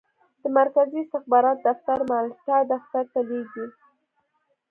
د 0.41 0.43
مرکزي 0.59 0.99
استخباراتو 1.03 1.63
دفتر 1.69 1.99
مالټا 2.09 2.57
دفتر 2.73 3.03
ته 3.13 3.19
لیکي. 3.29 3.65